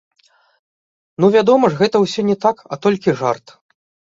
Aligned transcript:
Ну, 1.23 1.29
вядома 1.35 1.65
ж, 1.73 1.79
гэта 1.81 1.95
ўсё 2.07 2.27
не 2.33 2.37
так, 2.47 2.67
а 2.73 2.81
толькі 2.87 3.17
жарт. 3.21 3.45